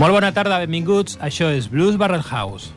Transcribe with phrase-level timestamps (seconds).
[0.00, 1.18] Molt bona tarda, benvinguts.
[1.20, 2.70] Això és Blues Barrel House.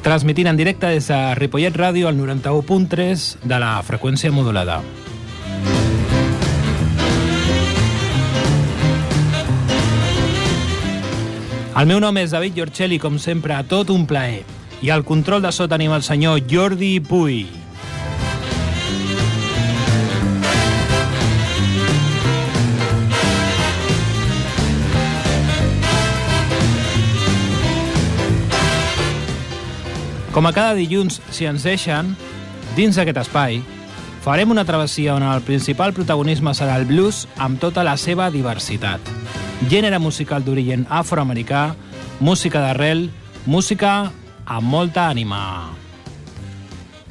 [0.00, 4.80] Transmitint en directe des de Ripollet Ràdio al 91.3 de la freqüència modulada.
[11.76, 14.46] El meu nom és David Giorcelli, com sempre, a tot un plaer.
[14.80, 17.57] I al control de so tenim el senyor Jordi Puy.
[30.38, 32.12] Com a cada dilluns, si ens deixen,
[32.76, 33.56] dins d'aquest espai,
[34.22, 39.02] farem una travessia on el principal protagonisme serà el blues amb tota la seva diversitat.
[39.66, 41.74] Gènere musical d'origen afroamericà,
[42.22, 43.08] música d'arrel,
[43.50, 44.12] música
[44.46, 45.74] amb molta ànima.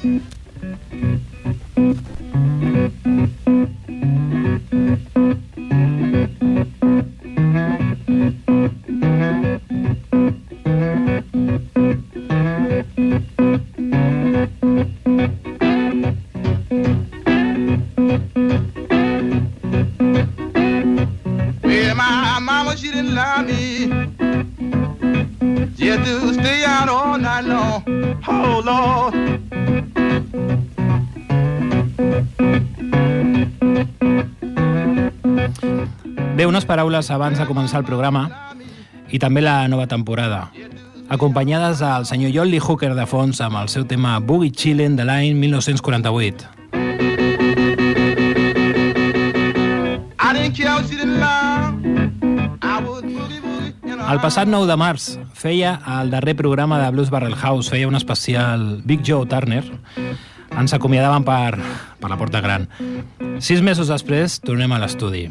[0.00, 0.24] Well,
[26.04, 27.82] To stay out all night long.
[28.26, 29.14] Oh, Lord.
[36.36, 38.28] Bé, unes paraules abans de començar el programa
[39.10, 40.52] i també la nova temporada,
[41.10, 45.04] acompanyades del senyor John Lee Hooker de fons amb el seu tema Boogie Chillin' de
[45.08, 46.46] l'any 1948.
[50.20, 51.74] I didn't care what she didn't love.
[52.62, 53.72] I was boogie boogie.
[53.82, 57.70] in her El passat 9 de març feia el darrer programa de Blues Barrel House,
[57.70, 59.62] feia un especial Big Joe Turner.
[60.58, 61.60] Ens acomiadaven per,
[62.00, 62.66] per la porta gran.
[63.38, 65.28] Sis mesos després tornem a l'estudi.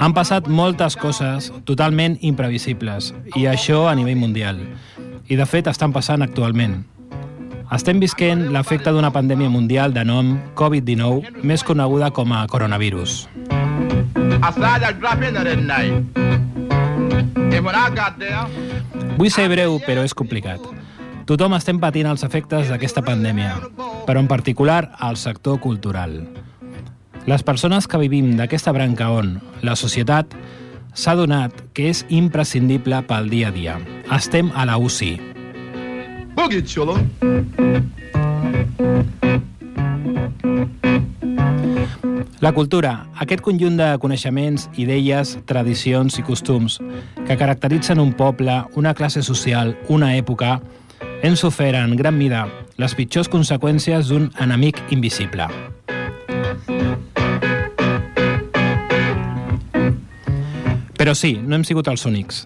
[0.00, 4.62] Han passat moltes coses totalment imprevisibles, i això a nivell mundial.
[5.28, 6.80] I de fet estan passant actualment.
[7.72, 13.26] Estem visquent l'efecte d'una pandèmia mundial de nom Covid-19, més coneguda com a coronavirus.
[14.42, 15.92] I drop in that night.
[17.52, 18.71] And when I got there,
[19.18, 20.62] Vull ser breu, però és complicat.
[21.28, 23.54] Tothom estem patint els efectes d'aquesta pandèmia,
[24.06, 26.20] però en particular al sector cultural.
[27.26, 30.34] Les persones que vivim d'aquesta branca on la societat
[30.94, 33.78] s'ha donat que és imprescindible pel dia a dia.
[34.10, 35.32] Estem a la UCI.
[36.34, 36.98] boogie chiller.
[42.42, 46.78] La cultura, aquest conjunt de coneixements, idees, tradicions i costums
[47.26, 50.60] que caracteritzen un poble, una classe social, una època,
[51.22, 52.46] hem sofert en gran mida
[52.82, 55.46] les pitjors conseqüències d'un enemic invisible.
[60.98, 62.44] Però sí, no hem sigut els únics.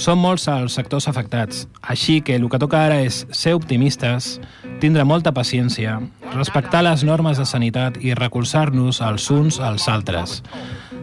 [0.00, 4.38] Són molts els sectors afectats, així que el que toca ara és ser optimistes,
[4.80, 5.98] tindre molta paciència,
[6.34, 10.40] respectar les normes de sanitat i recolzar-nos els uns als altres.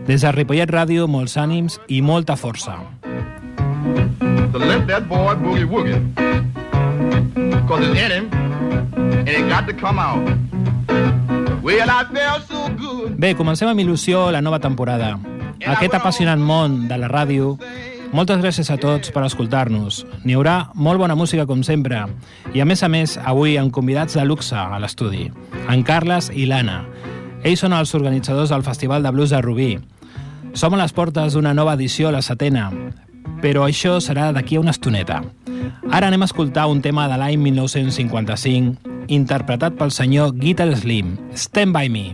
[0.08, 2.80] Des de Ripollet Ràdio, molts ànims i molta força.
[4.52, 6.02] To let that boy boogie woogie.
[7.68, 8.30] Cause it's in him.
[9.28, 10.24] And it got to come out.
[11.62, 13.18] Well, I felt so good.
[13.20, 15.18] Bé, comencem amb il·lusió la nova temporada.
[15.68, 17.58] Aquest apassionant món de la ràdio
[18.18, 20.00] Moltes gràcies a tots per escoltar-nos.
[20.24, 22.00] N'hi haurà molt bona música, com sempre.
[22.50, 25.28] I, a més a més, avui amb convidats de luxe a l'estudi.
[25.70, 26.80] En Carles i l'Anna.
[27.46, 29.70] Ells són els organitzadors del Festival de Blues de Rubí.
[30.58, 32.72] Som a les portes d'una nova edició, la setena,
[33.44, 35.22] però això serà d'aquí a una estoneta.
[35.92, 41.78] Ara anem a escoltar un tema de l'any 1955, interpretat pel senyor Guitar Slim, Stand
[41.78, 42.08] By Me.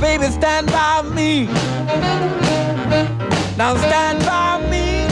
[0.00, 1.46] Baby, stand by me.
[3.56, 5.06] Now, stand by me.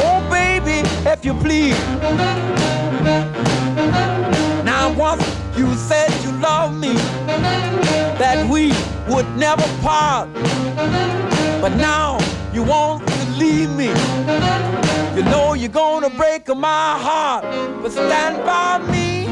[0.00, 1.76] Oh, baby, if you please.
[4.64, 5.24] Now, once
[5.56, 6.94] you said you love me,
[8.18, 8.72] that we
[9.12, 10.32] would never part.
[11.60, 12.18] But now
[12.54, 13.88] you want to leave me.
[15.16, 17.42] You know you're gonna break my heart.
[17.82, 19.26] But stand by me.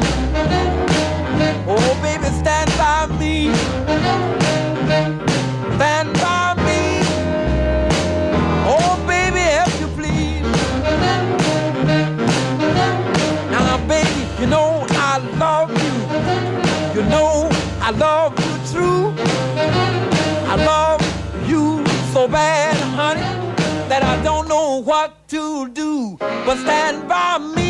[1.69, 4.46] Oh, baby, stand by me.
[4.87, 6.81] Stand by me.
[8.73, 10.43] Oh, baby, if you please.
[13.51, 17.01] Now, baby, you know I love you.
[17.01, 17.49] You know
[17.81, 19.15] I love you true.
[20.49, 21.03] I love
[21.49, 23.23] you so bad, honey,
[23.89, 27.66] that I don't know what to do but stand by me.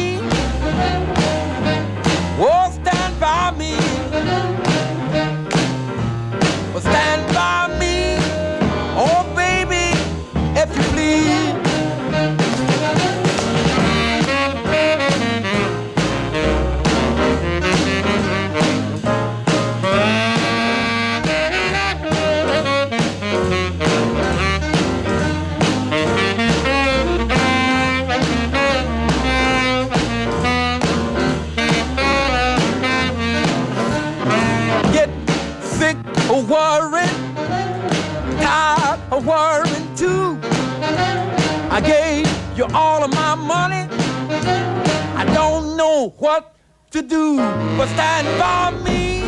[42.57, 43.87] Gave you all of my money.
[45.15, 46.55] I don't know what
[46.91, 47.37] to do,
[47.77, 49.25] but stand by me.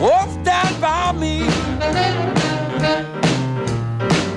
[0.00, 1.42] Oh, stand by me.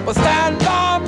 [0.07, 1.00] Oh, stand by me.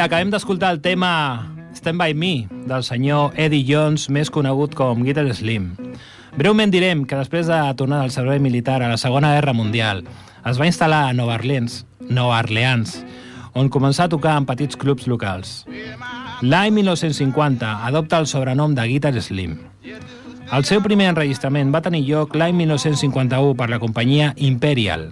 [0.00, 5.26] Acabem d'escoltar el tema Stand By Me, del senyor Eddie Jones, més conegut com Guitar
[5.34, 5.74] Slim.
[6.36, 10.04] Breument direm que després de tornar del servei militar a la Segona Guerra Mundial,
[10.46, 13.02] es va instal·lar a Nova Orleans, Nova Orleans
[13.52, 15.66] on començà a tocar en petits clubs locals.
[16.40, 19.58] L'any 1950 adopta el sobrenom de Guitar Slim.
[20.50, 25.10] El seu primer enregistrament va tenir lloc l'any 1951 per la companyia Imperial,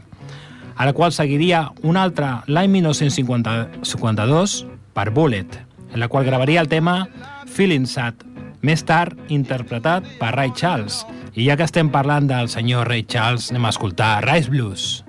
[0.77, 4.63] a la qual seguiria un altre l'any 1952
[4.99, 5.61] per Bullet,
[5.95, 7.07] en la qual gravaria el tema
[7.47, 8.25] Feeling Sad,
[8.67, 11.05] més tard interpretat per Ray Charles.
[11.39, 15.05] I ja que estem parlant del senyor Ray Charles, anem a escoltar Rice Blues.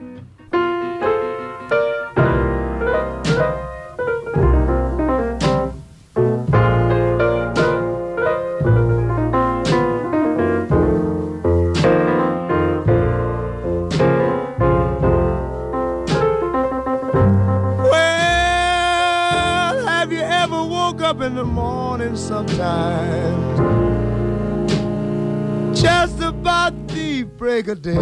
[22.79, 23.59] Sometimes?
[25.81, 27.95] Just about the break of day.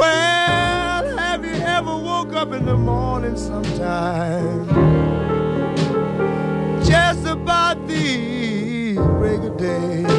[0.00, 4.66] Well, have you ever woke up in the morning sometime?
[6.84, 10.15] Just about the break of day.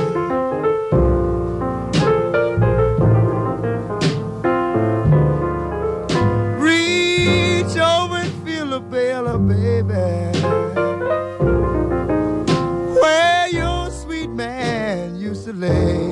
[15.68, 16.07] day.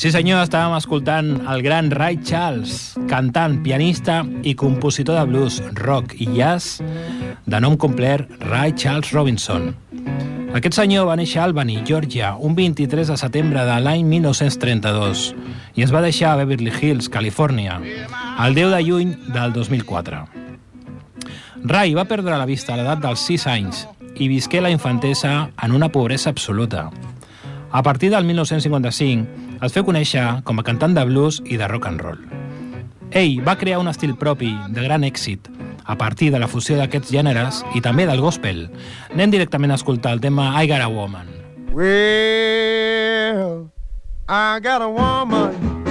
[0.00, 6.14] Sí senyor, estàvem escoltant el gran Ray Charles, cantant, pianista i compositor de blues, rock
[6.16, 6.78] i jazz
[7.44, 9.66] de nom complet Ray Charles Robinson.
[10.56, 15.26] Aquest senyor va néixer a Albany, Georgia, un 23 de setembre de l'any 1932
[15.76, 17.76] i es va deixar a Beverly Hills, Califòrnia,
[18.46, 20.22] el 10 de juny del 2004.
[21.74, 23.84] Ray va perdre la vista a l'edat dels 6 anys
[24.16, 26.88] i visqué la infantesa en una pobresa absoluta.
[27.70, 31.86] A partir del 1955 es feu conèixer com a cantant de blues i de rock
[31.90, 32.20] and roll.
[33.10, 35.48] Ell va crear un estil propi de gran èxit
[35.84, 38.68] a partir de la fusió d'aquests gèneres i també del gospel.
[39.10, 41.26] Anem directament a escoltar el tema I Got a Woman.
[41.72, 43.70] Well,
[44.28, 45.84] I got a woman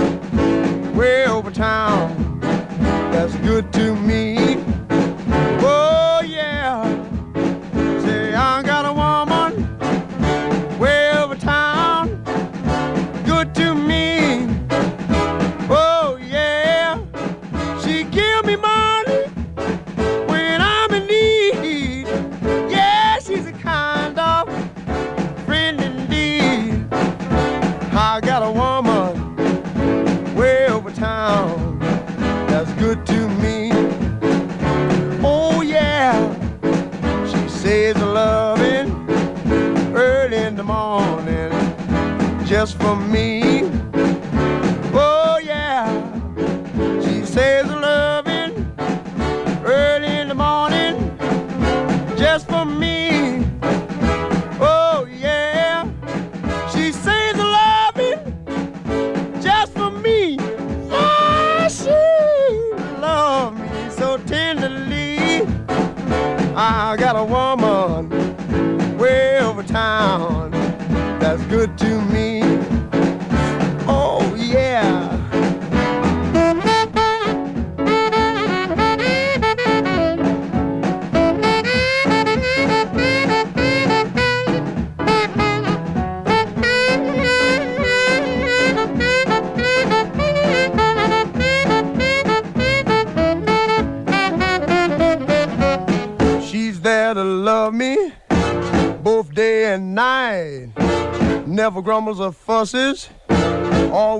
[0.95, 2.39] way over town
[3.11, 4.28] that's good to me.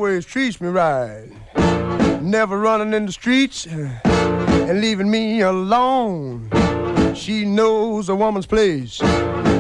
[0.10, 1.30] Always treats me right.
[2.20, 6.50] Never running in the streets eh, and leaving me alone.
[7.14, 9.00] She knows a woman's place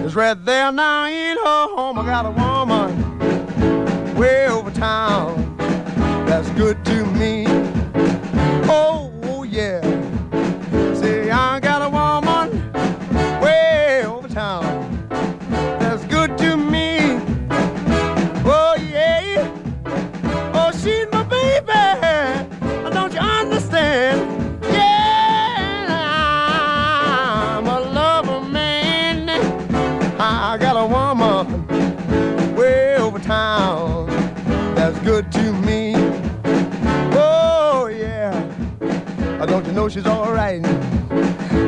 [0.05, 1.99] is right there now in her home.
[1.99, 5.55] I got a woman way over town
[6.25, 7.58] that's good to me.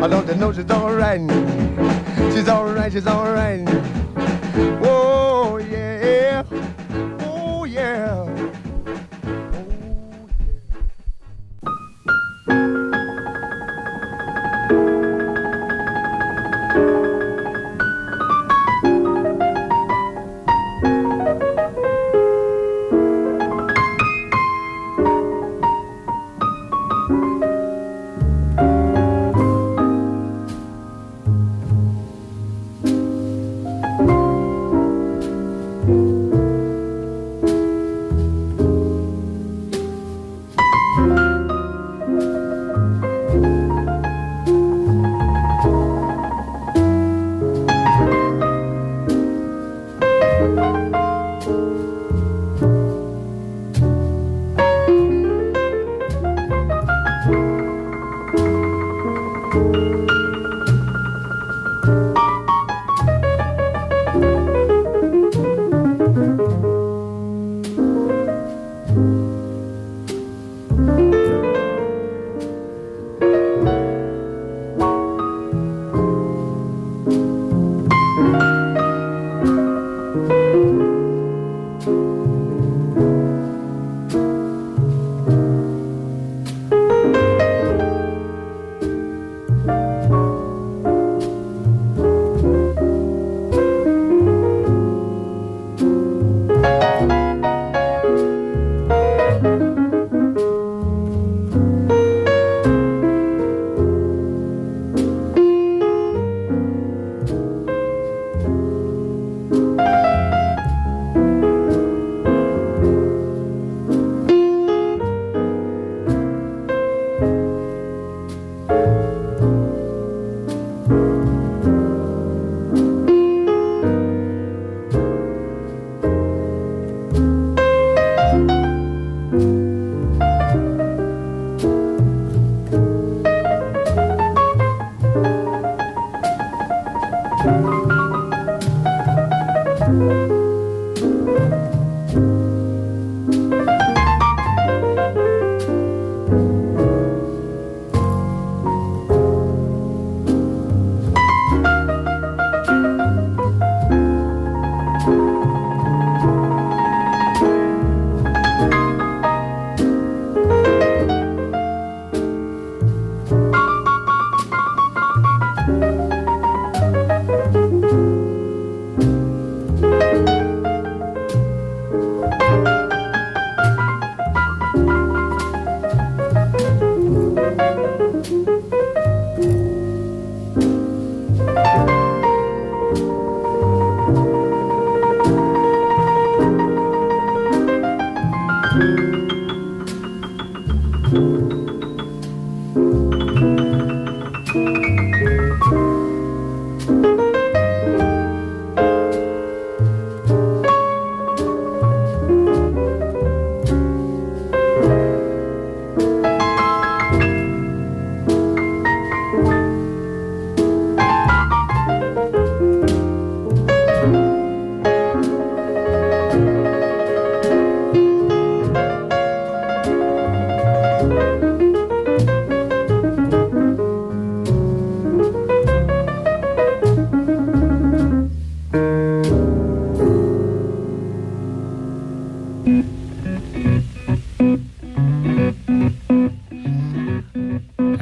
[0.03, 1.22] I don't know she's alright.
[2.34, 3.70] She's alright, she's alright.
[4.81, 5.00] Whoa.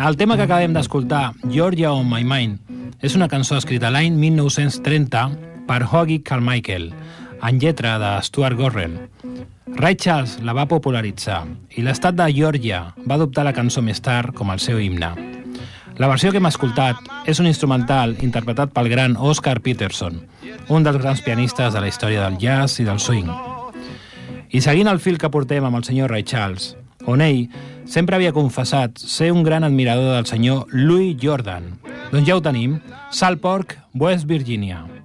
[0.10, 2.72] El tema que acabem d'escoltar, Georgia on My Mind,
[3.06, 5.20] és una cançó escrita l'any 1930
[5.68, 6.88] per Hoggy Carmichael,
[7.46, 8.96] en lletra de Stuart Gorrell.
[9.78, 11.44] Ray Charles la va popularitzar
[11.78, 15.12] i l'estat de Georgia va adoptar la cançó més tard com el seu himne.
[16.02, 20.24] La versió que hem escoltat és un instrumental interpretat pel gran Oscar Peterson,
[20.74, 23.30] un dels grans pianistes de la història del jazz i del swing.
[24.50, 27.48] I seguint el fil que portem amb el senyor Ray Charles, on ell
[27.90, 31.76] sempre havia confessat ser un gran admirador del senyor Louis Jordan.
[32.12, 32.80] Doncs ja ho tenim,
[33.12, 34.99] Salt Pork, West Virginia.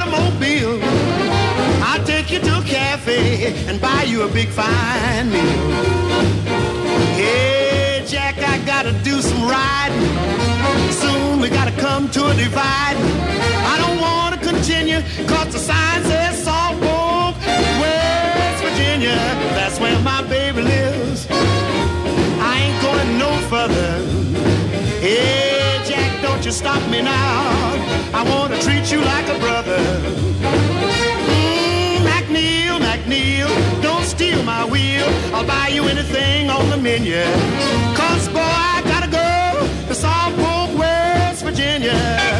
[0.00, 0.80] Automobile.
[1.82, 5.42] I'll take you to a cafe and buy you a big fine meal.
[7.14, 10.92] Hey, Jack, I gotta do some riding.
[10.92, 12.96] Soon we gotta come to a divide.
[13.72, 17.34] I don't wanna continue, cause the sign says Saltburg,
[17.80, 19.16] West Virginia.
[19.56, 21.26] That's where my baby lives.
[21.30, 23.92] I ain't going no further.
[25.00, 25.49] Hey,
[26.40, 27.50] Don't you stop me now.
[28.14, 29.76] I want to treat you like a brother.
[31.36, 35.04] Mm, McNeil, McNeil, don't steal my wheel.
[35.34, 37.24] I'll buy you anything on the menu.
[37.94, 42.39] Cause, boy, I gotta go to Southport, West Virginia.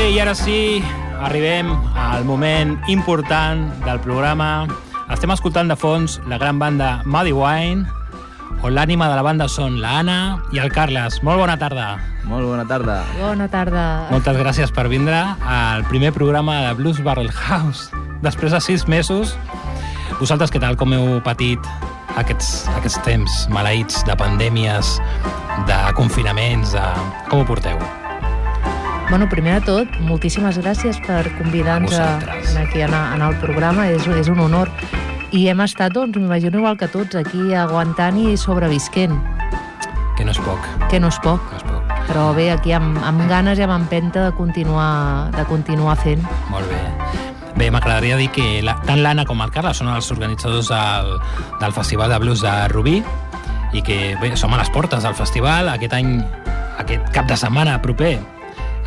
[0.00, 0.80] Ok, i ara sí,
[1.20, 4.64] arribem al moment important del programa.
[5.12, 7.84] Estem escoltant de fons la gran banda Muddy Wine,
[8.64, 10.16] on l'ànima de la banda són la Anna
[10.56, 11.20] i el Carles.
[11.20, 11.90] Molt bona tarda.
[12.24, 12.96] Molt bona tarda.
[13.20, 13.84] Bona tarda.
[14.08, 17.92] Moltes gràcies per vindre al primer programa de Blues Barrel House.
[18.24, 19.36] Després de sis mesos,
[20.16, 21.60] vosaltres què tal, com heu patit
[22.16, 24.96] aquests, aquests temps maleïts de pandèmies,
[25.68, 26.92] de confinaments, de...
[27.28, 27.99] com ho porteu?
[29.10, 34.30] Bueno, primer de tot, moltíssimes gràcies per convidar-nos aquí a anar al programa, és, és
[34.30, 34.70] un honor.
[35.34, 39.18] I hem estat, doncs, m'imagino igual que tots, aquí aguantant i sobrevisquent,
[40.16, 41.40] Que no és poc, que no és poc.
[41.50, 41.92] no és poc.
[42.06, 46.22] Però bé, aquí amb, amb ganes i amb empenta de continuar, de continuar fent.
[46.50, 46.80] Molt bé.
[47.56, 51.14] Bé, m'agradaria dir que la, tant l'Anna com el Carles són els organitzadors del,
[51.60, 53.02] del Festival de Blues de Rubí
[53.72, 55.68] i que bé, som a les portes del festival.
[55.72, 56.20] Aquest any,
[56.78, 58.18] aquest cap de setmana proper,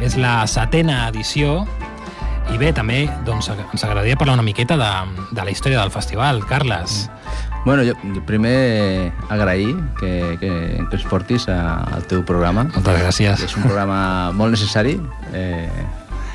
[0.04, 1.64] és la setena edició
[2.54, 4.90] i bé, també doncs, ens agradaria parlar una miqueta de,
[5.32, 6.44] de la història del festival.
[6.46, 7.10] Carles,
[7.66, 7.94] Bueno, jo,
[8.28, 10.50] primer agrair que, que,
[10.90, 12.66] que ens portis a, al teu programa.
[12.74, 13.46] moltes gràcies.
[13.46, 14.98] És un programa molt necessari
[15.32, 15.70] eh,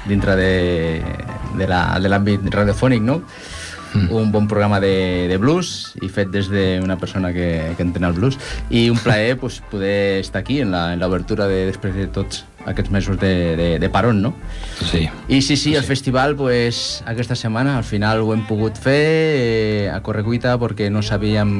[0.09, 1.02] dintre de,
[1.61, 1.68] de
[2.09, 3.18] l'àmbit radiofònic, no?
[3.92, 4.09] Mm.
[4.12, 8.12] Un bon programa de, de blues i fet des d'una persona que, que entén el
[8.16, 8.37] blues
[8.70, 12.46] i un plaer pues, poder estar aquí en la- en l'obertura de, després de tots
[12.68, 14.35] aquests mesos de, de, de paron, no?
[14.90, 15.09] Sí.
[15.28, 19.90] I sí, sí, el festival, pues, aquesta setmana, al final ho hem pogut fer eh,
[19.92, 21.50] a correcuita perquè no sabíem,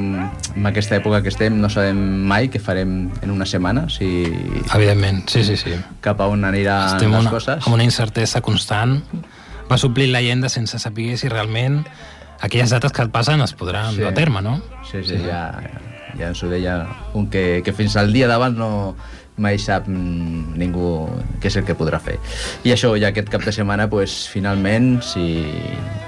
[0.55, 1.97] en aquesta època que estem, no sabem
[2.29, 4.09] mai què farem en una setmana, si
[4.73, 5.75] Evidentment, sí, sí, sí.
[6.01, 7.65] cap a on aniran Estem les una, coses.
[7.65, 8.99] amb una incertesa constant.
[9.69, 11.83] Va suplir la llegenda sense saber si realment
[12.41, 13.99] aquelles dates que et passen es podran Sí.
[14.01, 14.61] dur a terme, no?
[14.89, 15.59] Sí, sí, ja,
[16.17, 18.95] ja ens ho deia un que, que fins al dia d'abans no
[19.39, 21.07] mai sap ningú
[21.39, 22.17] què és el que podrà fer.
[22.67, 25.47] I això, ja aquest cap de setmana, pues, finalment, si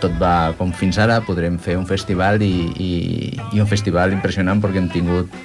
[0.03, 2.91] tot va com fins ara, podrem fer un festival i, i,
[3.55, 5.41] i un festival impressionant perquè hem tingut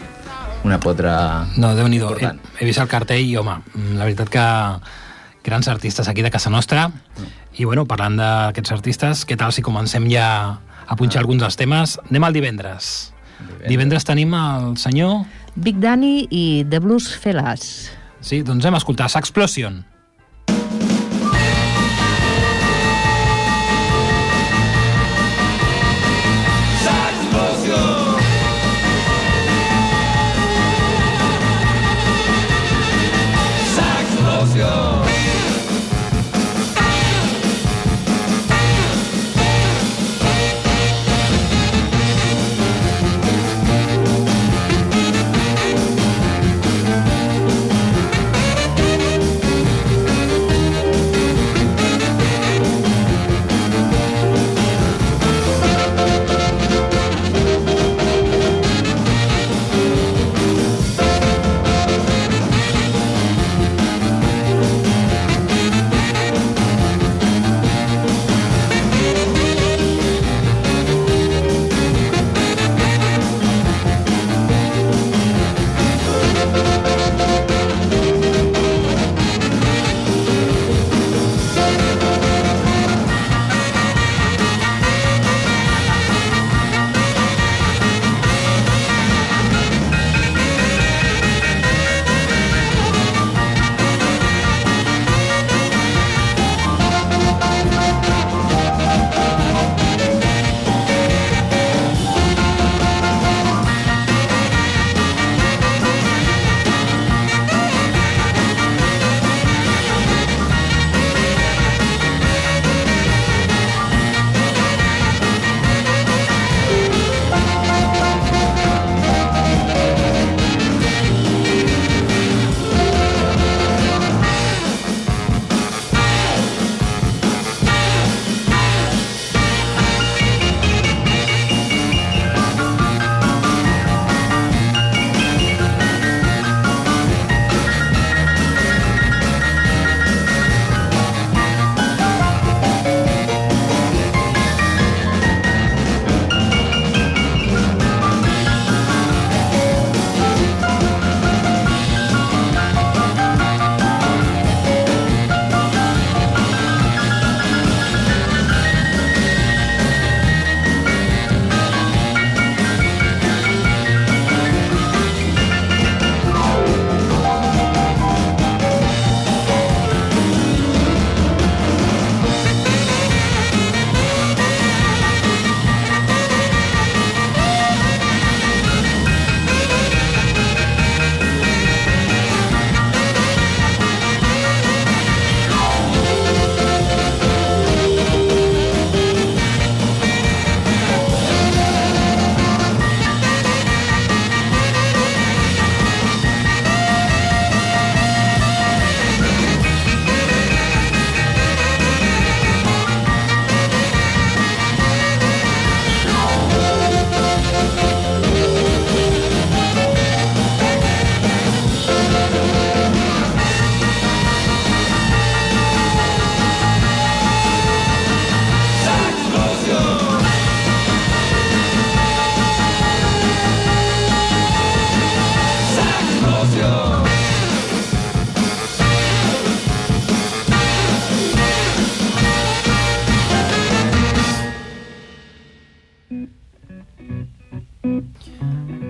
[0.67, 3.61] una potra No, déu nhi he, he vist el cartell i, home,
[3.95, 4.47] la veritat que
[5.47, 6.91] grans artistes aquí de casa nostra.
[7.57, 10.29] I, bueno, parlant d'aquests artistes, què tal si comencem ja
[10.87, 11.97] a punxar alguns dels temes?
[12.11, 13.16] Anem al divendres.
[13.39, 13.69] Divendres.
[13.73, 15.25] Divendres tenim el senyor...
[15.57, 17.91] Big Danny i The Blues Fellas.
[18.21, 19.81] Sí, doncs hem escoltat S'Explosion.
[19.81, 19.96] Saxplosion.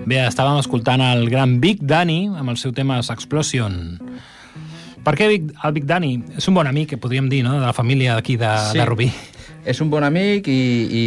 [0.07, 3.97] Bé, estàvem escoltant el gran Big Danny amb el seu tema Explosion.
[5.03, 6.13] Per què Big, el Big Danny?
[6.39, 8.77] És un bon amic, que podríem dir, no?, de la família d'aquí de, Sí.
[8.79, 9.11] de Rubí.
[9.67, 10.61] És un bon amic i,
[10.95, 11.05] i,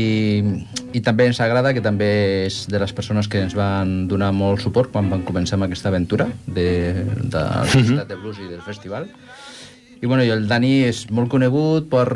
[0.93, 2.09] i també ens agrada que també
[2.45, 5.89] és de les persones que ens van donar molt suport quan van començar amb aquesta
[5.89, 6.67] aventura de,
[7.25, 9.09] de la Societat de Blues i del festival.
[10.01, 12.07] I, bueno, i el Dani és molt conegut per,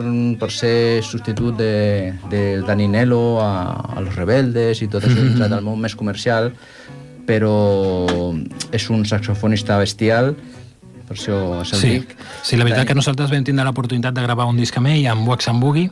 [0.41, 3.51] per ser substitut de, del Dani Nelo a,
[3.97, 6.53] a Los Rebeldes i tot això dins del món més comercial,
[7.29, 7.53] però
[8.73, 10.33] és un saxofonista bestial,
[11.05, 11.37] per això
[11.69, 12.15] se'l Sí, dic.
[12.43, 15.29] sí, la veritat que nosaltres vam tindre l'oportunitat de gravar un disc amb ell, amb
[15.29, 15.91] Wax and Boogie,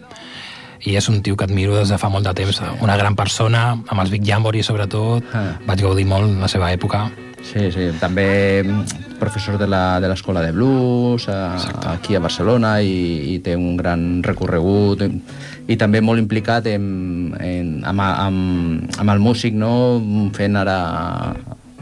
[0.84, 3.72] i és un tio que admiro des de fa molt de temps, una gran persona,
[3.86, 5.58] amb els Big Jamboree sobretot, Ah.
[5.66, 7.10] vaig gaudir molt la seva època.
[7.42, 11.56] Sí, sí, també mm, professor de la- de l'escola de, blues a,
[11.92, 15.08] aquí a Barcelona i, i té un gran recorregut i,
[15.68, 20.30] i també molt implicat en, en, amb, amb, amb el músic, no?
[20.34, 21.34] fent ara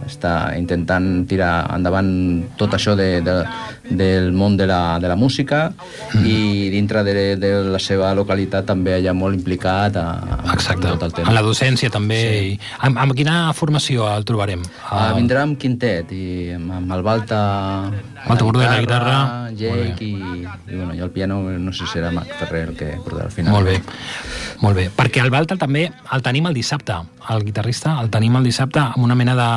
[0.07, 2.09] està intentant tirar endavant
[2.57, 3.35] tot això de, de,
[3.91, 5.73] del món de la, de la música
[6.25, 10.05] i dintre de, de la seva localitat també allà molt implicat a,
[10.55, 10.87] Exacte.
[10.87, 11.29] a tot el tema.
[11.29, 12.21] En la docència també.
[12.21, 12.61] Sí.
[12.87, 14.63] Amb, amb quina formació el trobarem?
[14.89, 17.41] Ah, El- vindrà amb quintet i amb, amb el Balta
[18.29, 19.19] Balta Bordó a la guitarra.
[19.59, 22.93] Jake i, i, bueno, i el piano no sé si serà Marc Ferrer el que
[23.03, 23.81] portarà al final Molt bé,
[24.63, 24.87] molt bé.
[24.97, 26.95] Perquè el Balta també el tenim el dissabte,
[27.35, 29.51] el guitarrista, el tenim el dissabte amb una mena de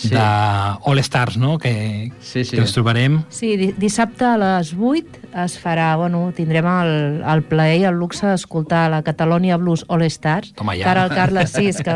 [0.00, 0.08] Sí.
[0.14, 0.20] de
[0.86, 2.56] All Stars, no?, que, Sí, sí.
[2.56, 3.18] que ens trobarem.
[3.28, 7.94] Sí, di- dissabte a les 8 es farà, bueno, tindrem el, el plaer i el
[8.00, 10.54] luxe d'escoltar la Catalonia Blues All Stars.
[10.54, 10.84] Toma ja.
[10.84, 11.92] Que ara el Carles, sí, és que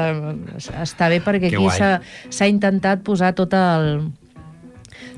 [0.83, 1.99] està bé perquè Que aquí
[2.31, 4.11] s'ha intentat posar tot el,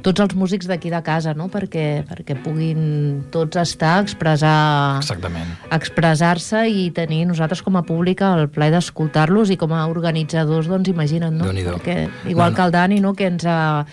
[0.02, 1.48] tots els músics d'aquí de casa, no?
[1.52, 5.54] perquè, perquè puguin tots estar, expressar Exactament.
[5.74, 10.92] expressar-se i tenir nosaltres com a públic el plaer d'escoltar-los i com a organitzadors, doncs
[10.92, 11.50] imagina't, no?
[11.50, 12.56] Perquè, igual No, no.
[12.56, 13.14] que el Dani, no?
[13.14, 13.86] que ens ha,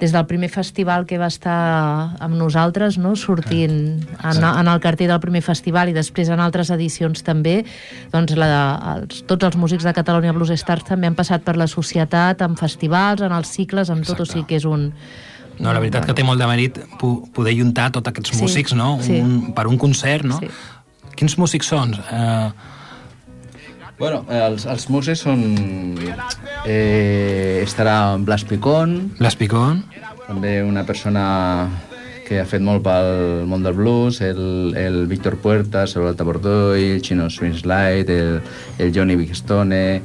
[0.00, 3.14] des del primer festival que va estar amb nosaltres, no?
[3.16, 7.64] sortint en, en el cartell del primer festival i després en altres edicions també,
[8.12, 8.50] doncs la,
[8.94, 12.56] els, tots els músics de Catalunya Blues Stars també han passat per la societat, en
[12.56, 14.92] festivals, en els cicles, en tot, o sigui que és un...
[15.58, 18.74] No, la veritat que té molt de mèrit po- poder juntar tots aquests Sí, músics,
[18.78, 19.18] no?, sí.
[19.20, 20.38] un, per un concert, no?
[20.38, 20.48] Sí.
[21.18, 21.94] Quins músics són?
[21.98, 22.50] Eh,
[23.98, 25.40] Bueno, els, els músics són...
[26.64, 29.80] Eh, estarà Blas Picón, L'Espicón,
[30.28, 31.66] també una persona
[32.28, 36.92] que ha fet molt pel món del blues, el, el Víctor Puertas, el Alta Bordoy,
[36.92, 38.40] el Chino Swinslide, el,
[38.78, 40.02] el Johnny Bigstone,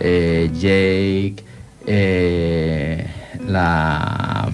[0.00, 1.44] eh, Jake,
[1.84, 3.04] eh,
[3.48, 4.48] la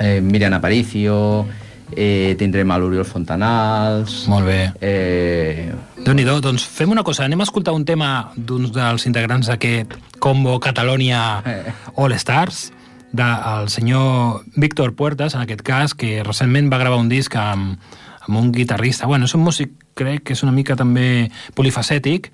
[0.00, 1.46] eh, Miriam Aparicio,
[1.94, 4.26] eh, tindrem a l'Oriol Fontanals...
[4.28, 4.72] molt bé.
[4.80, 9.50] Eh, déu nhi doncs fem una cosa, anem a escoltar un tema d'un dels integrants
[9.52, 11.72] d'aquest combo Catalonia Eh.
[11.96, 12.72] All Stars,
[13.12, 17.78] del senyor Víctor Puertas, en aquest cas, que recentment va gravar un disc amb,
[18.26, 19.06] amb un guitarrista.
[19.06, 22.30] Bueno, és un músic, crec que és una mica també polifacètic,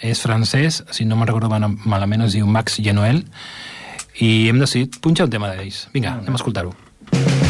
[0.00, 3.24] és francès, si no me'n recordo mal- malament, es diu Max Genuel,
[4.20, 5.88] i hem decidit punxar un tema d'ells.
[5.94, 6.74] Vinga, anem a escoltar-ho.
[7.18, 7.47] Thank you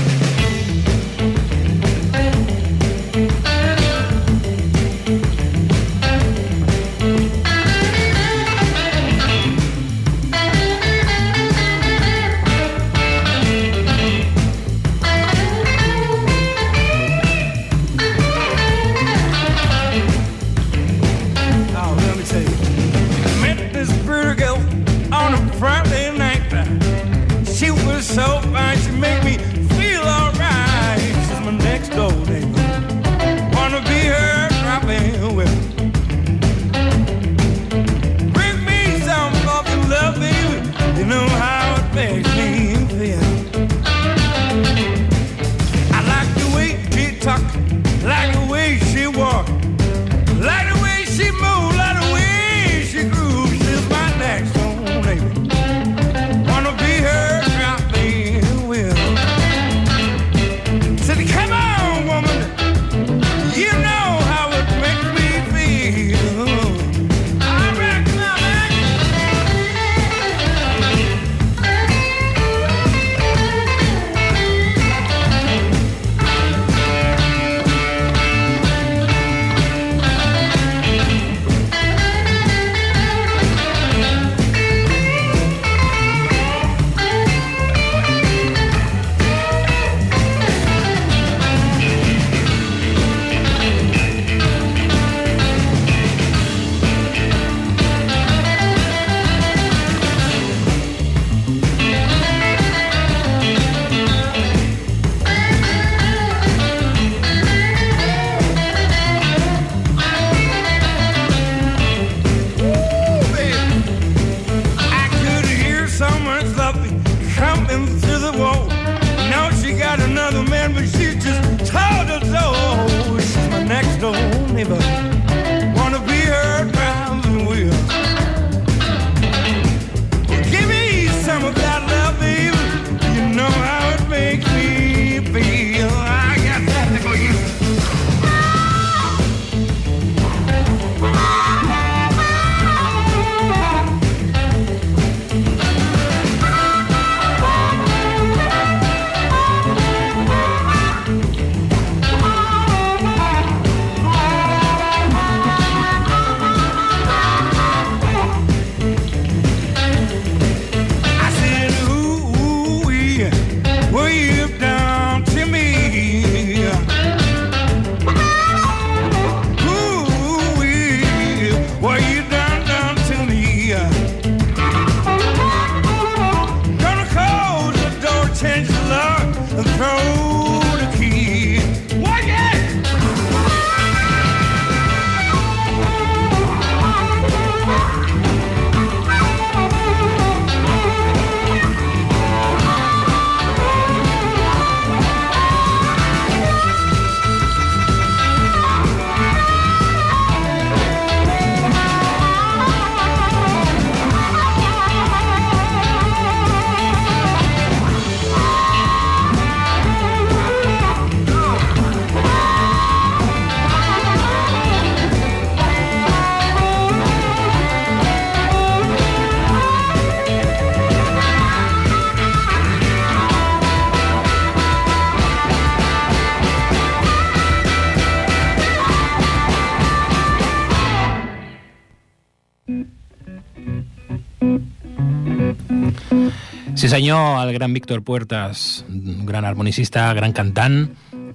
[236.88, 240.86] Sí senyor, el gran Víctor Puertas, un gran harmonicista, gran cantant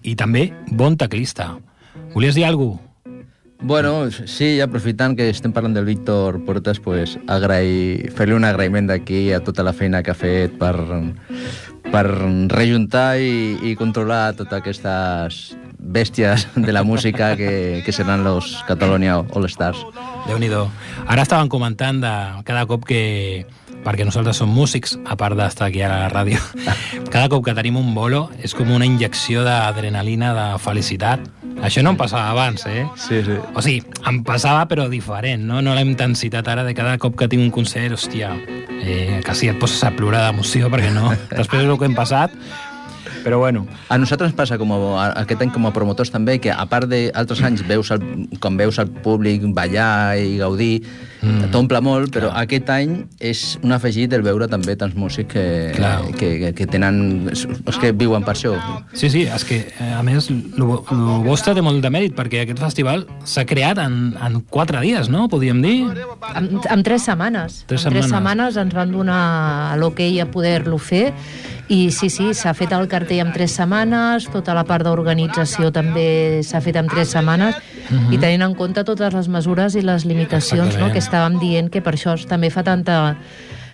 [0.02, 1.52] i també bon teclista.
[2.16, 2.90] Volies dir alguna cosa?
[3.62, 9.30] Bueno, sí, aprofitant que estem parlant del Víctor Portes, pues, agrair, fer-li un agraïment d'aquí
[9.30, 10.74] a tota la feina que ha fet per,
[11.86, 12.06] per
[12.50, 15.44] rejuntar i, i controlar totes aquestes
[15.78, 19.86] bèsties de la música que, que seran los Catalonia All Stars.
[20.26, 23.46] déu nhi Ara estaven comentant de cada cop que
[23.84, 26.40] perquè nosaltres som músics, a part d'estar aquí a la ràdio,
[27.14, 31.24] cada cop que tenim un bolo és com una injecció d'adrenalina, de felicitat.
[31.64, 32.84] Això no em passava abans, eh?
[33.00, 33.38] Sí, sí.
[33.54, 35.62] O sigui, em passava però diferent, no?
[35.64, 38.34] No la intensitat ara de cada cop que tinc un concert, hòstia,
[38.84, 42.34] eh, quasi et poses a plorar d'emoció perquè no, després del que hem passat,
[43.24, 46.52] però bueno, A nosaltres ens passa com a, aquest any com a promotors també, que
[46.52, 48.04] a part d'altres anys veus el,
[48.44, 50.84] quan veus el públic ballar i gaudir,
[51.22, 51.50] mm.
[51.54, 55.46] t'omple molt, però aquest any és un afegit el veure també tants músics que,
[55.78, 55.96] Clar.
[56.20, 57.30] que, que, que tenen...
[57.32, 58.54] És que viuen per això.
[58.94, 63.06] Sí, sí, és que, a més, el vostre té molt de mèrit, perquè aquest festival
[63.30, 65.26] s'ha creat en, en quatre dies, no?
[65.32, 65.78] Podríem dir?
[66.34, 67.64] Amb, amb tres setmanes.
[67.70, 68.54] Tres amb tres setmanes.
[68.54, 69.24] setmanes ens van donar
[69.80, 71.12] l'hoquei a poder-lo fer
[71.72, 76.42] i sí, sí, s'ha fet el cartell en tres setmanes, tota la part d'organització també
[76.44, 77.60] s'ha fet en tres setmanes
[78.12, 81.82] i tenint en compte totes les mesures i les limitacions no, que estàvem dient que
[81.82, 83.16] per això també fa tanta,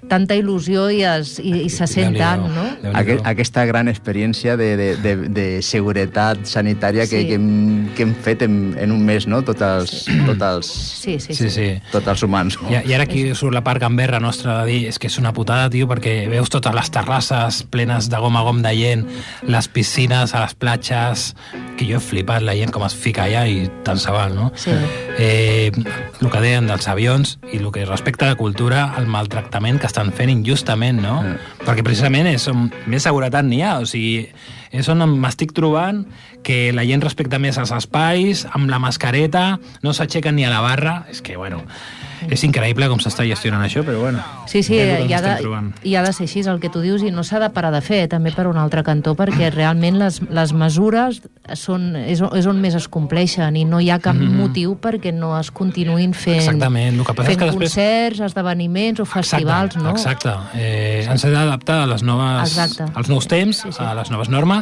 [0.09, 2.65] tanta il·lusió i, es, i, i se sent tant, no?
[2.97, 7.27] Aquest, aquesta gran experiència de, de, de, de seguretat sanitària que, Sí.
[7.27, 9.41] que, hem, que hem fet en, en un mes, no?
[9.45, 9.93] Tots els,
[10.27, 11.49] tots els, Sí, sí, Sí, sí.
[11.49, 11.67] sí.
[11.91, 12.57] tots els humans.
[12.61, 12.69] No?
[12.73, 15.33] I, I ara aquí surt la part gamberra nostra de dir és que és una
[15.33, 19.05] putada, tio, perquè veus totes les terrasses plenes de gom a gom de gent,
[19.47, 21.33] les piscines a les platges,
[21.77, 24.49] que jo he flipat la gent com es fica allà i tant se val, no?
[24.59, 24.71] Sí.
[25.19, 25.71] Eh,
[26.21, 29.87] el que deien dels avions i el que respecta a la cultura, el maltractament que
[29.99, 31.19] estan fent injustament, no?
[31.25, 31.59] Mm.
[31.65, 34.29] Perquè precisament és on més seguretat n'hi ha, o sigui,
[34.71, 36.03] és on m'estic trobant
[36.43, 40.61] que la gent respecta més els espais, amb la mascareta, no s'aixequen ni a la
[40.61, 41.63] barra, és que, bueno,
[42.27, 44.23] és increïble com s'està gestionant això, però bueno.
[44.49, 45.71] Sí, sí, és hi ha, de, trobant.
[45.83, 47.81] hi ha de ser així, el que tu dius, i no s'ha de parar de
[47.81, 51.21] fer, eh, també per un altre cantó, perquè realment les, les mesures
[51.55, 54.41] són, és, és on més es compleixen i no hi ha cap mm -hmm.
[54.43, 58.19] motiu perquè no es continuïn fent, Exactament, el que passa és fent que després- concerts,
[58.19, 59.89] esdeveniments o festivals, exacte, no?
[59.91, 60.29] Exacte.
[60.55, 62.91] Eh, ens hem d'adaptar a les noves, Exacte.
[62.93, 63.83] als nous temps, Sí, sí.
[63.83, 64.58] a les noves normes,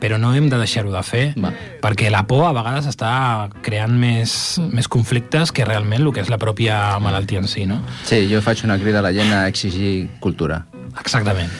[0.00, 1.52] però no hem de deixar-ho de fer, Va.
[1.82, 4.74] perquè la por a vegades està creant més, Mm.
[4.74, 7.80] més conflictes que realment el que és la pròpia malaltia en si, no?
[8.04, 10.66] Sí, jo faig una crida a la gent a exigir cultura.
[11.00, 11.50] Exactament.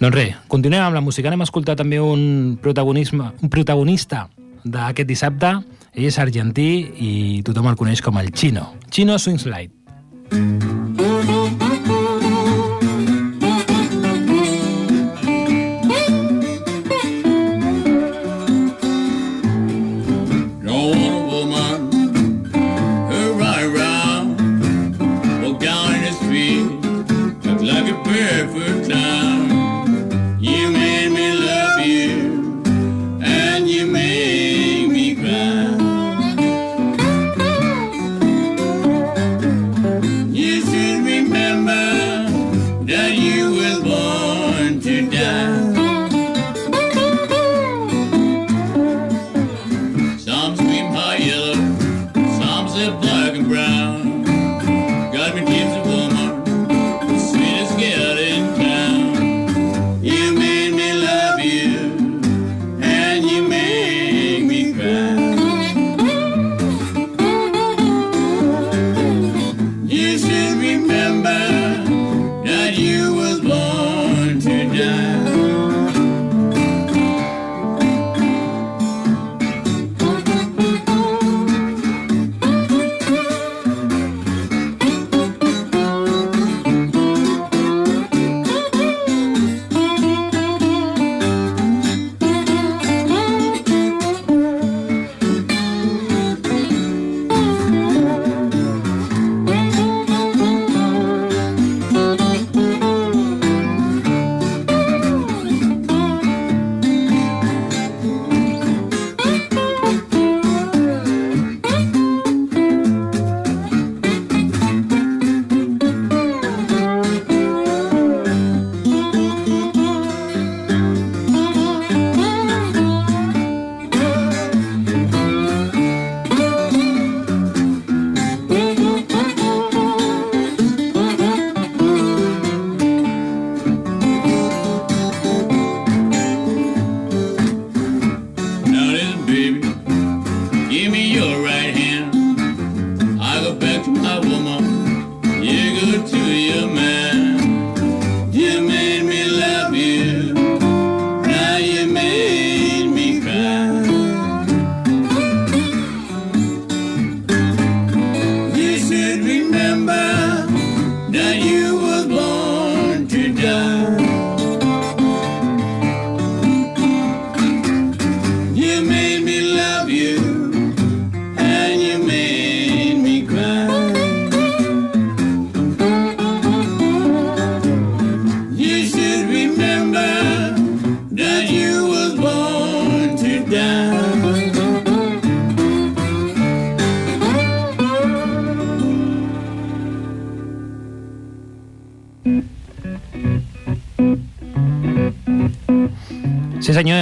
[0.00, 1.28] Doncs res, continuem amb la música.
[1.28, 4.28] Anem a escoltar també un, protagonisme, un protagonista
[4.64, 5.50] d'aquest dissabte.
[5.92, 8.74] Ell és argentí i tothom el coneix com el Chino.
[8.90, 9.72] Chino Swingslide.
[10.30, 10.69] Don't want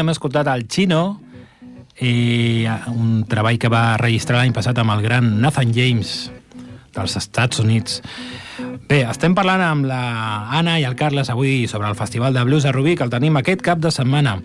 [0.09, 1.21] hem escoltat el Chino,
[2.01, 6.31] i un treball que va registrar l'any passat amb el gran Nathan James
[6.95, 7.99] dels Estats Units.
[8.89, 9.99] Bé, estem parlant amb la
[10.57, 13.37] Anna i el Carles avui sobre el Festival de Blues a Rubí, que el tenim
[13.37, 14.39] aquest cap de setmana.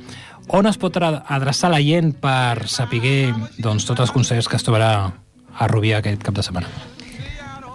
[0.51, 4.65] On es pot adre- adreçar la gent per saber doncs, tots els concerts que es
[4.67, 6.67] trobarà a Rubí aquest cap de setmana?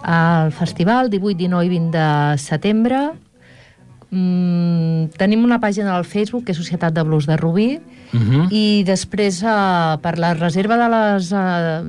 [0.08, 3.00] al festival, 18, 19 i 20 de setembre.
[4.10, 7.78] Mm, tenim una pàgina al Facebook, que és Societat de Blues de Rubí,
[8.10, 8.46] Uh -huh.
[8.50, 11.30] i després, eh, per la reserva de les...
[11.30, 11.82] Eh,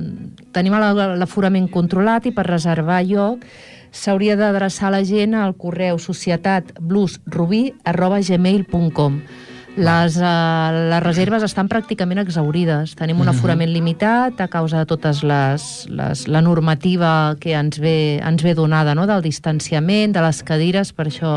[0.52, 3.38] tenim la- l'aforament controlat i per reservar lloc
[3.90, 9.20] s'hauria d'adreçar la gent al correu societatbluesrubí arroba gmail.com
[9.76, 12.94] les, uh, les reserves estan pràcticament exaurides.
[12.98, 18.18] Tenim un aforament limitat a causa de totes les, les, la normativa que ens ve,
[18.18, 19.06] ens ve donada, no?
[19.06, 21.34] del distanciament, de les cadires, per això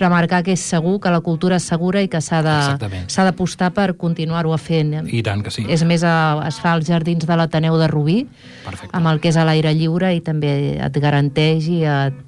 [0.00, 4.56] remarcar que és segur, que la cultura és segura i que s'ha d'apostar per continuar-ho
[4.58, 4.98] fent.
[5.06, 5.66] I tant que sí.
[5.70, 8.22] És més, a, es fa als jardins de l'Ateneu de Rubí,
[8.64, 8.94] Perfecte.
[8.96, 12.24] amb el que és a l'aire lliure i també et garanteix i et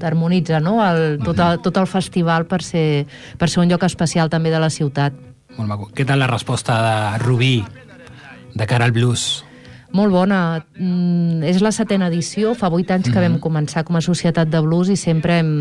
[0.00, 0.78] t'harmonitza no?
[0.84, 3.06] el, tot, el, tot el festival per ser,
[3.38, 5.16] per ser un lloc especial també de la ciutat.
[5.56, 5.90] Molt maco.
[5.96, 7.58] Què tal la resposta de Rubí
[8.56, 9.46] de cara al blues?
[9.96, 10.66] Molt bona.
[10.76, 14.60] Mm, és la setena edició, fa vuit anys que vam començar com a societat de
[14.60, 15.52] blues i sempre hem,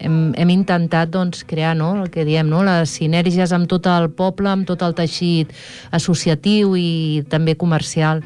[0.00, 1.92] hem, hem intentat doncs, crear no?
[2.00, 2.64] el que diem, no?
[2.66, 5.52] les sinergies amb tot el poble, amb tot el teixit
[5.92, 8.24] associatiu i també comercial.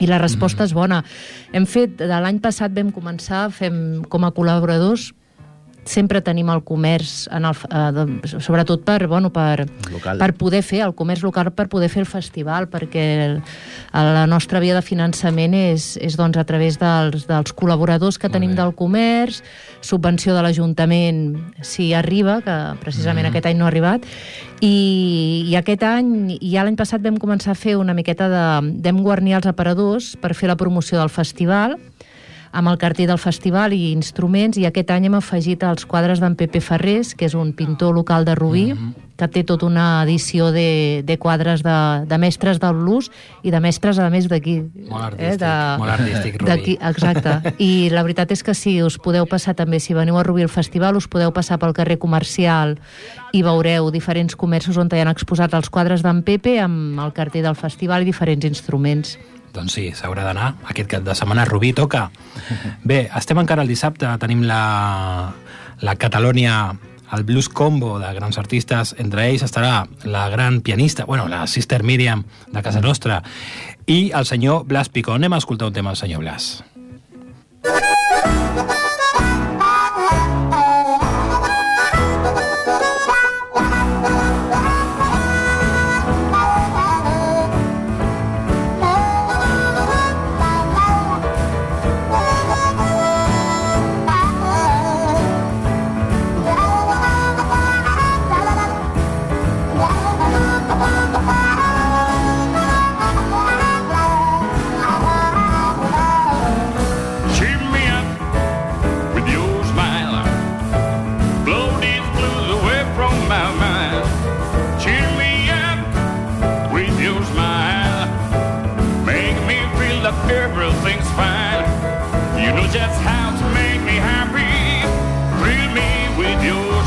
[0.00, 1.02] I la resposta és bona.
[1.56, 5.10] Hem fet, de l'any passat vam començar, fem com a col·laboradors,
[5.86, 10.18] sempre tenim el comerç, en el, eh, de- sobretot per, bueno, per, Local.
[10.18, 13.42] per poder fer el comerç local, per poder fer el festival, perquè el,
[13.92, 18.50] la nostra via de finançament és, és doncs, a través dels, dels col·laboradors que tenim
[18.50, 18.56] bé.
[18.62, 19.42] del comerç,
[19.80, 21.22] subvenció de l'Ajuntament
[21.62, 24.04] si arriba, que precisament aquest any no ha arribat,
[24.60, 28.44] i, i aquest any, i ja l'any passat vam començar a fer una miqueta de...
[28.82, 31.76] vam guarnir els aparadors per fer la promoció del festival,
[32.56, 36.38] amb el cartell del festival i instruments, i aquest any hem afegit els quadres d'en
[36.40, 38.70] Pepe Ferrés, que és un pintor local de Rubí,
[39.16, 41.76] que té tota una edició de, de quadres de,
[42.08, 43.10] de mestres del blues
[43.42, 44.58] i de mestres, a més, d'aquí.
[44.88, 45.46] Molt artístic,
[45.80, 46.76] molt artístic, Rubí.
[46.90, 47.54] Exacte.
[47.60, 50.52] I la veritat és que si us podeu passar també, si veniu a Rubí al
[50.52, 52.76] festival, us podeu passar pel carrer comercial
[53.36, 57.44] i veureu diferents comerços on hi han exposat els quadres d'en Pepe amb el cartell
[57.48, 59.16] del festival i diferents instruments.
[59.56, 60.52] Doncs sí, s'haurà d'anar.
[60.70, 62.10] Aquest cap de setmana Rubí toca.
[62.84, 65.32] Bé, estem encara el dissabte, tenim la,
[65.80, 66.76] la Catalònia,
[67.16, 68.94] el Blues Combo de grans artistes.
[69.02, 73.22] Entre ells estarà la gran pianista, bueno, la Sister Miriam de casa nostra,
[73.86, 75.16] i el senyor Blas Picó.
[75.16, 76.64] Anem a escoltar un tema del senyor Blas.
[77.66, 78.85] Cheer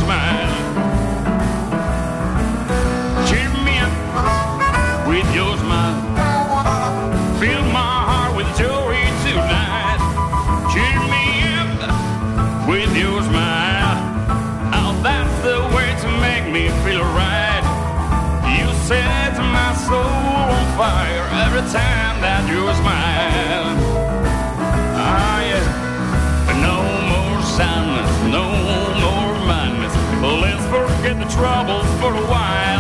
[0.10, 0.49] man.
[31.10, 32.79] Let's forget the troubles for a while.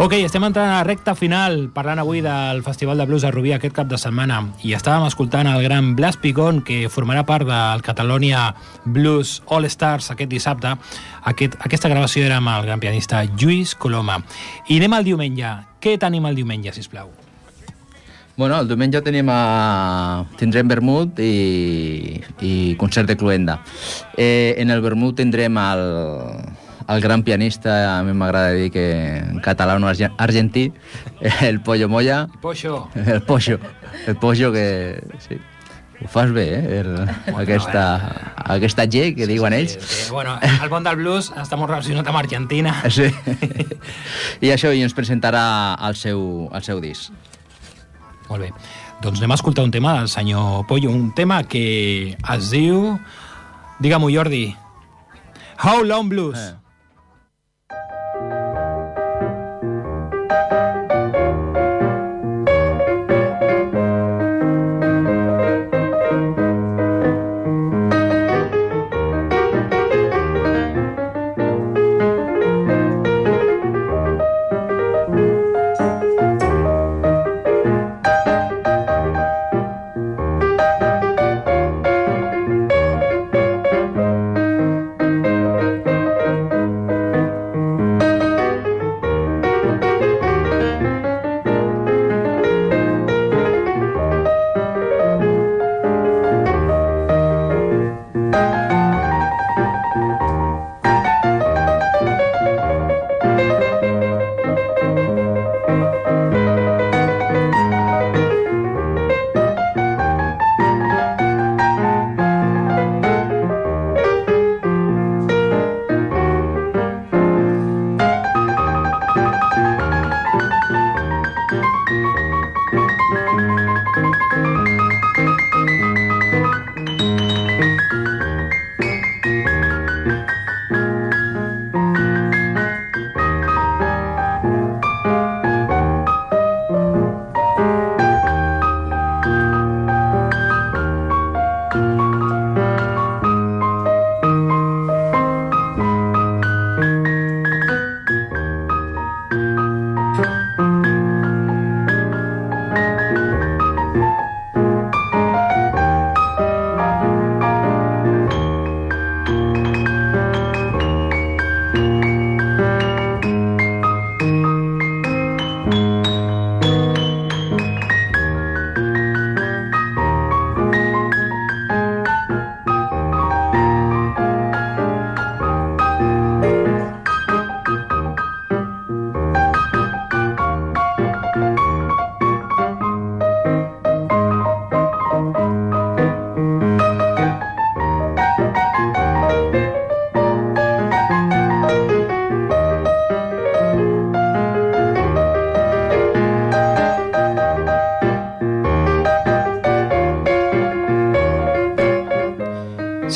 [0.00, 3.50] Ok, estem entrant a la recta final, parlant avui del Festival de Blues a Rubí
[3.52, 7.82] aquest cap de setmana, i estàvem escoltant el gran Blas Picón, que formarà part del
[7.84, 8.46] Catalonia
[8.86, 10.72] Blues All Stars aquest dissabte.
[11.28, 14.16] Aquest, aquesta gravació era amb el gran pianista Lluís Coloma.
[14.72, 15.52] I anem al diumenge.
[15.84, 17.12] Què tenim el diumenge, si plau?
[18.40, 20.24] Bueno, el diumenge tenim a...
[20.40, 23.60] tindrem vermut i, i concert de cluenda.
[24.16, 25.84] Eh, en el vermut tindrem el,
[26.90, 28.84] el gran pianista, a mi m'agrada dir que
[29.18, 30.72] en català no arge- argentí,
[31.40, 32.88] el Pollo Moya, Poixo.
[32.94, 33.58] el Pollo,
[34.06, 35.02] el Pollo que...
[35.28, 35.38] Sí.
[36.02, 36.78] Ho fas bé, eh?
[36.80, 36.94] El,
[37.36, 37.82] aquesta,
[38.40, 39.74] aquesta G que diuen ells.
[39.74, 40.10] Sí, sí.
[40.10, 42.72] Bueno, el bon del blues està molt relacionat amb Argentina.
[42.88, 43.10] Sí.
[44.40, 47.12] I això, i ens presentarà el seu, el seu disc.
[48.30, 48.48] Molt bé.
[49.04, 52.96] Doncs anem a escoltar un tema del senyor Pollo, un tema que es diu...
[53.80, 54.46] Digue-m'ho, Jordi.
[55.60, 56.38] How Long Blues.
[56.40, 56.54] Eh.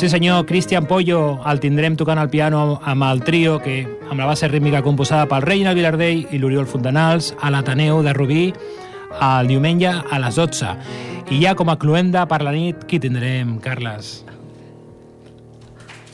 [0.05, 4.27] Sí senyor, Cristian Pollo el tindrem tocant el piano amb el trio que amb la
[4.29, 8.43] base rítmica composada pel Reina Vilardell i l'Oriol Fontanals a l'Ateneu de Rubí
[9.17, 10.75] el diumenge a les 12.
[11.33, 14.11] I ja com a cluenda per la nit, qui tindrem, Carles?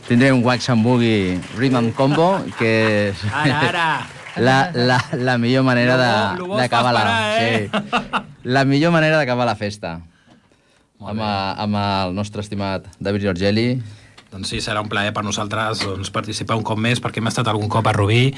[0.07, 2.71] Tindré un Wax and Boogie Rhythm Combo, que
[3.09, 3.89] és Ara, ara!
[4.47, 7.03] la, la, la millor manera d'acabar la...
[7.43, 7.67] eh?
[7.67, 8.23] Sí.
[8.55, 9.97] La millor manera d'acabar la festa.
[11.11, 13.67] Amb, a, amb el nostre estimat David Giorgelli.
[14.31, 17.49] Doncs sí, serà un plaer per nosaltres doncs, participar un cop més, perquè hem estat
[17.51, 18.29] algun cop a Rubí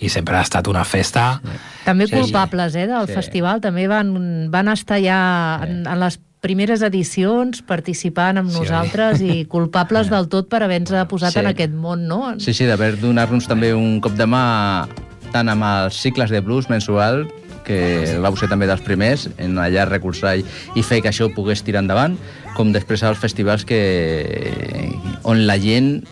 [0.00, 1.42] i sempre ha estat una festa.
[1.84, 3.12] També Sí, culpables, eh, del sí.
[3.12, 3.60] festival.
[3.60, 4.14] També van,
[4.50, 10.30] van estar ja en, en les primeres edicions participant amb Sí, nosaltres i culpables del
[10.32, 11.40] tot per haver-nos posat Sí.
[11.44, 12.32] en aquest món, no?
[12.40, 14.88] Sí, sí, d'haver donar-nos també un cop de mà
[15.32, 17.26] tant amb els cicles de blues mensual,
[17.66, 20.46] que vau ser també dels primers, en allà recolzar i,
[20.82, 22.18] fer que això pogués tirar endavant,
[22.56, 23.80] com després als festivals que,
[25.22, 26.02] on la gent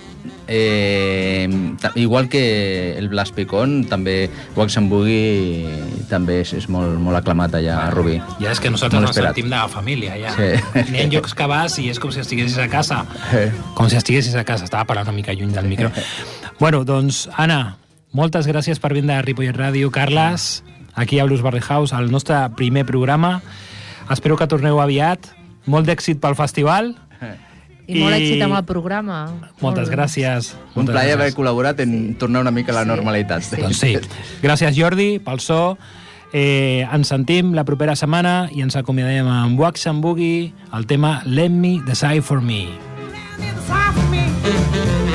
[0.52, 1.48] Eh,
[1.94, 5.70] igual que el Blas Picón, també Wax and Boogie
[6.10, 8.16] també és, és molt, molt aclamat allà a Rubí.
[8.42, 10.34] Ja és que nosaltres ens sentim de família, ja.
[10.34, 10.82] Sí.
[10.90, 13.04] N'hi ha llocs que vas i és com si estiguessis a casa.
[13.30, 13.46] Eh.
[13.78, 14.66] Com si estiguessis a casa.
[14.66, 15.92] Estava parlant una mica lluny del micro.
[16.58, 17.78] bueno, doncs, Anna,
[18.10, 19.94] moltes gràcies per vindre a Ripollet Ràdio.
[19.94, 20.64] Carles,
[20.94, 23.42] aquí a Blues Barrel House, al nostre primer programa.
[24.10, 25.26] Espero que torneu aviat.
[25.66, 26.96] Molt d'èxit pel festival.
[27.90, 29.26] I, molt I- èxit amb el programa.
[29.60, 30.52] Moltes Molt- gràcies.
[30.54, 31.36] Un Moltes plaer haver gràcies.
[31.36, 33.42] col·laborat en tornar una mica a la normalitat.
[33.58, 33.96] Doncs sí.
[34.42, 35.76] Gràcies, Jordi, pel so.
[36.32, 41.22] Eh, ens sentim la propera setmana i ens acomiadem amb Wax and Boogie, el tema
[41.26, 42.68] Let Me Decide For Me.
[43.36, 45.09] Decide for me.